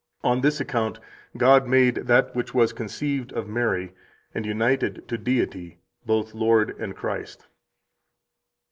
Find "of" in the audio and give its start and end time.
3.33-3.47